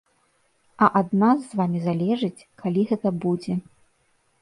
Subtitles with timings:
[0.85, 3.53] А ад нас з вамі залежыць, калі гэта будзе.